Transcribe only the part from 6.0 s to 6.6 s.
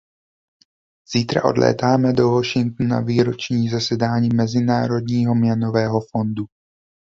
fondu.